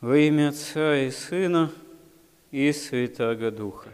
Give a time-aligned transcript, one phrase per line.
[0.00, 1.72] Во имя Отца и Сына
[2.52, 3.88] и Святаго Духа.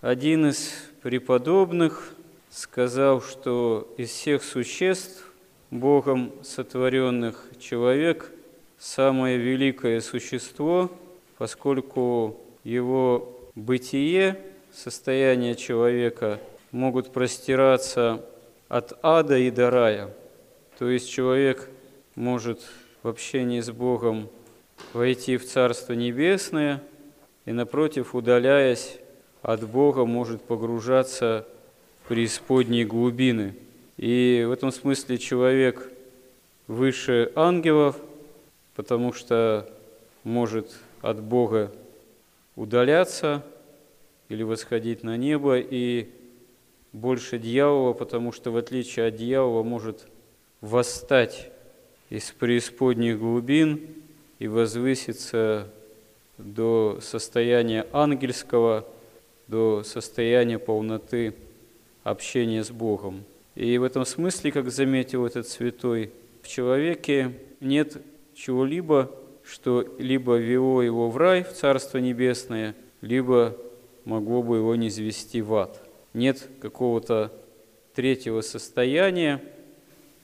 [0.00, 2.12] Один из преподобных
[2.50, 5.32] сказал, что из всех существ,
[5.70, 8.32] Богом сотворенных человек,
[8.80, 10.90] самое великое существо,
[11.36, 14.40] поскольку его бытие,
[14.72, 16.40] состояние человека
[16.72, 18.26] могут простираться
[18.68, 20.12] от ада и до рая.
[20.80, 21.70] То есть человек
[22.16, 22.60] может
[23.04, 24.28] в общении с Богом
[24.92, 26.82] войти в Царство Небесное
[27.44, 28.98] и, напротив, удаляясь
[29.42, 31.46] от Бога, может погружаться
[32.02, 33.54] в преисподние глубины.
[33.96, 35.90] И в этом смысле человек
[36.66, 37.96] выше ангелов,
[38.74, 39.68] потому что
[40.24, 41.72] может от Бога
[42.56, 43.44] удаляться
[44.28, 46.08] или восходить на небо, и
[46.92, 50.06] больше дьявола, потому что в отличие от дьявола может
[50.60, 51.50] восстать
[52.10, 53.80] из преисподних глубин
[54.38, 55.68] и возвыситься
[56.38, 58.86] до состояния ангельского,
[59.48, 61.34] до состояния полноты
[62.04, 63.24] общения с Богом.
[63.54, 67.96] И в этом смысле, как заметил этот святой, в человеке нет
[68.34, 69.10] чего-либо,
[69.44, 73.56] что либо вело его в рай, в Царство Небесное, либо
[74.04, 75.82] могло бы его не звести в ад.
[76.14, 77.32] Нет какого-то
[77.94, 79.42] третьего состояния,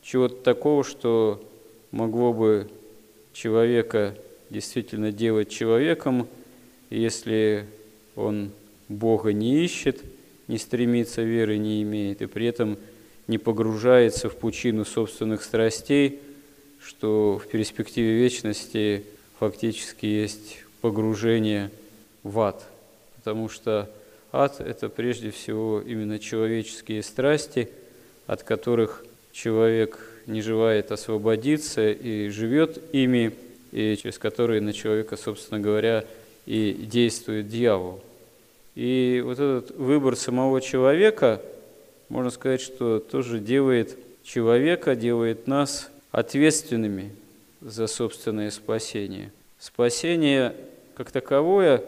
[0.03, 1.43] чего-то такого, что
[1.91, 2.71] могло бы
[3.35, 4.15] человека
[4.49, 6.29] действительно делать человеком,
[6.89, 7.67] если
[8.17, 8.53] он
[8.89, 10.01] Бога не ищет,
[10.49, 12.79] не стремится, веры не имеет, и при этом
[13.27, 16.21] не погружается в пучину собственных страстей,
[16.81, 19.05] что в перспективе вечности
[19.39, 21.71] фактически есть погружение
[22.23, 22.63] в ад.
[23.17, 23.91] Потому что
[24.33, 27.71] ад– это прежде всего именно человеческие страсти,
[28.27, 33.33] от которых человек не желает освободиться и живет ими,
[33.73, 36.05] и через которые на человека, собственно говоря,
[36.47, 38.01] и действует дьявол.
[38.75, 41.41] И вот этот выбор самого человека,
[42.09, 47.13] можно сказать, что тоже делает человека, делает нас ответственными
[47.61, 49.33] за собственное спасение.
[49.59, 50.55] Спасение
[50.95, 51.83] как таковое,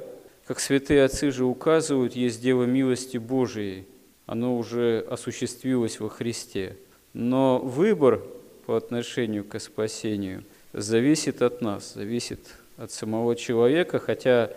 [0.46, 3.84] как святые отцы же указывают, есть дело милости Божией.
[4.26, 6.76] Оно уже осуществилось во Христе.
[7.18, 8.20] Но выбор
[8.66, 10.44] по отношению к спасению
[10.74, 12.40] зависит от нас, зависит
[12.76, 14.50] от самого человека, хотя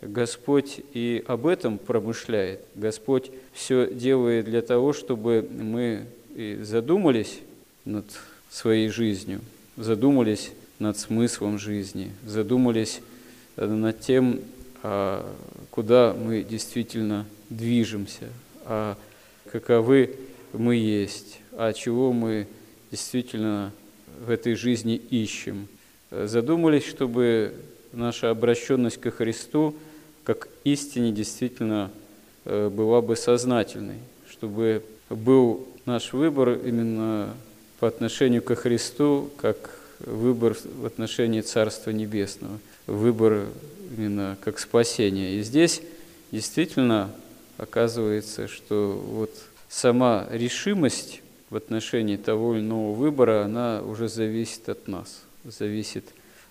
[0.00, 2.60] Господь и об этом промышляет.
[2.74, 7.40] Господь все делает для того, чтобы мы и задумались
[7.84, 8.06] над
[8.48, 9.42] своей жизнью,
[9.76, 13.02] задумались над смыслом жизни, задумались
[13.56, 14.40] над тем,
[14.82, 15.30] а
[15.70, 18.30] куда мы действительно движемся,
[18.64, 18.96] а
[19.52, 20.16] каковы
[20.54, 22.46] мы есть а чего мы
[22.90, 23.72] действительно
[24.24, 25.68] в этой жизни ищем.
[26.10, 27.54] Задумались, чтобы
[27.92, 29.74] наша обращенность ко Христу
[30.24, 31.90] как истине действительно
[32.44, 37.32] э, была бы сознательной, чтобы был наш выбор именно
[37.78, 43.46] по отношению ко Христу, как выбор в отношении Царства Небесного, выбор
[43.96, 45.36] именно как спасение.
[45.36, 45.80] И здесь
[46.32, 47.12] действительно
[47.56, 49.30] оказывается, что вот
[49.68, 56.04] сама решимость в отношении того или иного выбора, она уже зависит от нас, зависит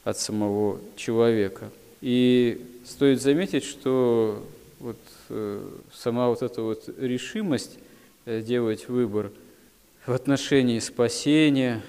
[0.04, 1.70] от самого человека.
[2.02, 4.46] И стоит заметить, что
[4.80, 4.98] вот
[5.30, 7.78] э, сама вот эта вот решимость
[8.26, 9.32] э, делать выбор
[10.06, 11.82] в отношении спасения,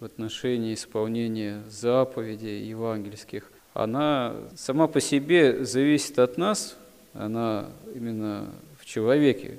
[0.00, 6.76] в отношении исполнения заповедей евангельских, она сама по себе зависит от нас,
[7.14, 9.56] она именно в человеке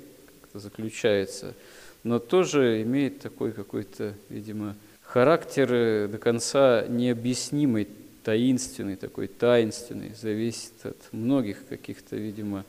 [0.53, 1.55] заключается–
[2.03, 7.87] но тоже имеет такой какой-то, видимо, характер э, до конца необъяснимый,
[8.23, 12.65] таинственный, такой таинственный, зависит от многих каких-то, видимо,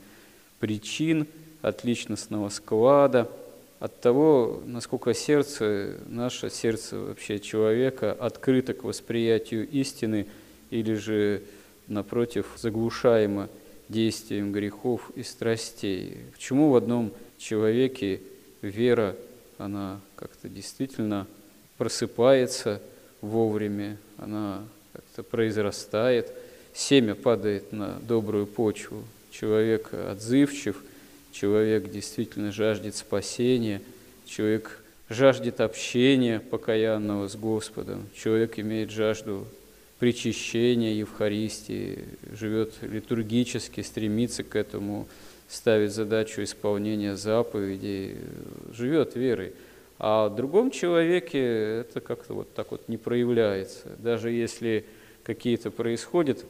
[0.59, 1.27] причин,
[1.61, 3.29] от личностного склада,
[3.79, 10.27] от того, насколько сердце, наше сердце вообще человека открыто к восприятию истины
[10.69, 11.43] или же,
[11.87, 13.49] напротив, заглушаемо
[13.89, 16.17] действием грехов и страстей.
[16.33, 18.21] Почему в одном человеке
[18.69, 19.15] вера,
[19.57, 21.27] она как-то действительно
[21.77, 22.81] просыпается
[23.21, 24.63] вовремя, она
[24.93, 26.31] как-то произрастает,
[26.73, 30.83] семя падает на добрую почву, человек отзывчив,
[31.31, 33.81] человек действительно жаждет спасения,
[34.25, 34.79] человек
[35.09, 39.47] жаждет общения покаянного с Господом, человек имеет жажду
[39.99, 41.99] причащения Евхаристии,
[42.33, 45.07] живет литургически, стремится к этому,
[45.47, 48.17] ставит задачу исполнения заповедей,
[48.71, 49.53] живет верой.
[49.99, 51.39] А в другом человеке
[51.81, 53.87] это как-то вот так вот не проявляется.
[53.99, 54.85] Даже если
[55.23, 56.45] какие-то происходят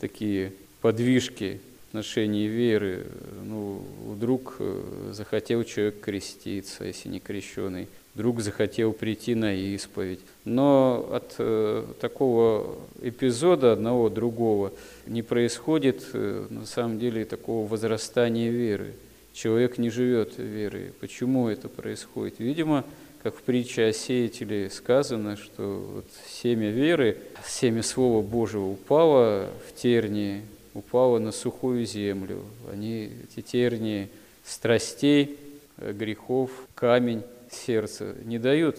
[0.00, 3.06] такие подвижки в отношении веры.
[3.44, 10.20] Ну, вдруг э, захотел человек креститься, если не крещеный, вдруг захотел прийти на исповедь.
[10.44, 14.72] Но от э, такого эпизода одного другого
[15.06, 18.94] не происходит э, на самом деле такого возрастания веры.
[19.32, 20.92] Человек не живет верой.
[21.00, 22.38] Почему это происходит?
[22.38, 22.84] Видимо,
[23.24, 29.74] как в притче о сеятеле сказано, что вот семя веры, семя Слова Божьего упало в
[29.74, 32.44] тернии, упало на сухую землю.
[32.72, 34.08] Они, эти тернии
[34.44, 35.36] страстей,
[35.78, 37.22] э, грехов, камень
[37.54, 38.78] сердца не дают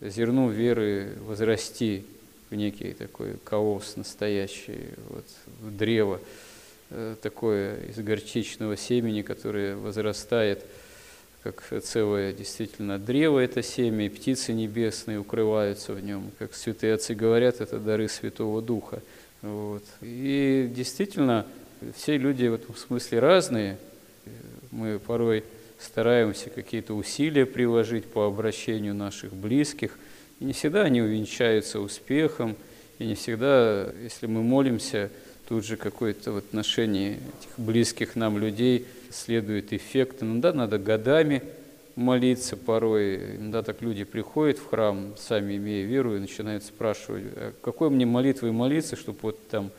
[0.00, 2.04] зерну веры возрасти
[2.50, 5.24] в некий такой колосс настоящий, вот,
[5.60, 6.20] в древо
[6.90, 10.64] э, такое из горчичного семени, которое возрастает
[11.42, 16.30] как целое действительно древо это семя, и птицы небесные укрываются в нем.
[16.38, 19.00] Как святые отцы говорят, это дары Святого Духа.
[19.42, 19.84] Вот.
[20.02, 21.46] И действительно,
[21.96, 23.78] все люди в этом смысле разные.
[24.72, 25.44] Мы порой
[25.78, 29.98] стараемся какие-то усилия приложить по обращению наших близких,
[30.40, 32.56] и не всегда они увенчаются успехом,
[32.98, 35.10] и не всегда, если мы молимся,
[35.48, 40.22] тут же какое-то в отношении этих близких нам людей следует эффект.
[40.22, 41.42] Иногда надо годами
[41.96, 43.36] молиться порой.
[43.36, 48.06] Иногда так люди приходят в храм, сами имея веру, и начинают спрашивать, а какой мне
[48.06, 49.70] молитвой молиться, чтобы вот там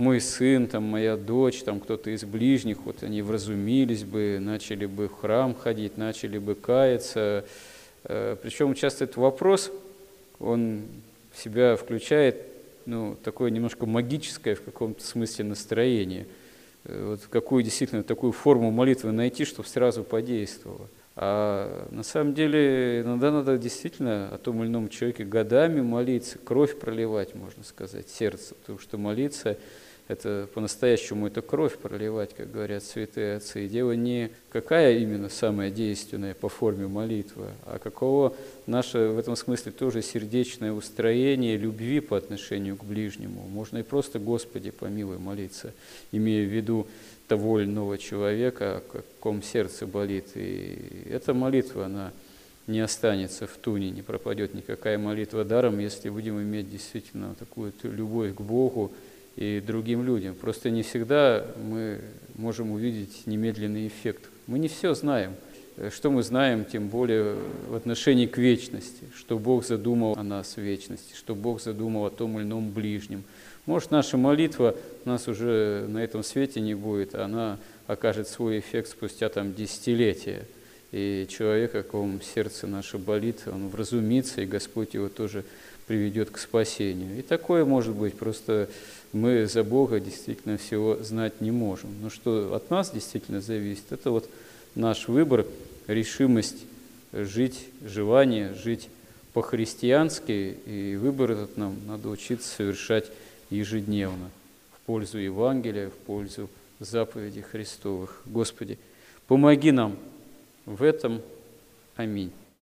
[0.00, 5.08] мой сын, там, моя дочь, там, кто-то из ближних, вот они вразумились бы, начали бы
[5.08, 7.44] в храм ходить, начали бы каяться.
[8.04, 9.70] Э, Причем часто этот вопрос,
[10.38, 10.82] он
[11.32, 12.36] в себя включает
[12.86, 16.26] ну, такое немножко магическое в каком-то смысле настроение.
[16.84, 20.88] Э, вот какую действительно такую форму молитвы найти, чтобы сразу подействовало.
[21.16, 26.78] А на самом деле иногда надо действительно о том или ином человеке годами молиться, кровь
[26.78, 29.58] проливать, можно сказать, сердце, потому что молиться
[30.10, 33.66] это по-настоящему это кровь проливать, как говорят святые отцы.
[33.66, 38.34] И дело не какая именно самая действенная по форме молитва, а каково
[38.66, 43.46] наше в этом смысле тоже сердечное устроение любви по отношению к ближнему.
[43.48, 45.72] Можно и просто «Господи, помилуй» молиться,
[46.10, 46.88] имея в виду
[47.28, 50.26] того или иного человека, о каком сердце болит.
[50.34, 52.12] И эта молитва, она
[52.66, 58.34] не останется в туне, не пропадет никакая молитва даром, если будем иметь действительно такую любовь
[58.34, 58.92] к Богу,
[59.36, 60.34] и другим людям.
[60.34, 62.00] Просто не всегда мы
[62.36, 64.28] можем увидеть немедленный эффект.
[64.46, 65.34] Мы не все знаем.
[65.90, 67.36] Что мы знаем, тем более
[67.68, 72.10] в отношении к вечности, что Бог задумал о нас в вечности, что Бог задумал о
[72.10, 73.24] том или ином ближнем.
[73.64, 78.88] Может, наша молитва нас уже на этом свете не будет, а она окажет свой эффект
[78.88, 80.46] спустя там десятилетия.
[80.92, 85.44] И человек, о ком сердце наше болит, он вразумится, и Господь его тоже
[85.90, 87.18] приведет к спасению.
[87.18, 88.68] И такое может быть, просто
[89.12, 91.90] мы за Бога действительно всего знать не можем.
[92.00, 94.30] Но что от нас действительно зависит, это вот
[94.76, 95.44] наш выбор,
[95.88, 96.58] решимость
[97.12, 98.88] жить, желание жить
[99.32, 103.10] по-христиански, и выбор этот нам надо учиться совершать
[103.50, 104.30] ежедневно
[104.70, 106.48] в пользу Евангелия, в пользу
[106.78, 108.22] заповедей Христовых.
[108.26, 108.78] Господи,
[109.26, 109.96] помоги нам
[110.66, 111.20] в этом.
[111.96, 112.30] Аминь.